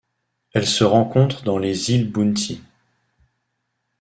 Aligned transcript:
Elle 0.53 0.65
se 0.65 0.83
rencontre 0.83 1.43
dans 1.43 1.59
les 1.59 1.91
îles 1.91 2.11
Bounty. 2.11 2.63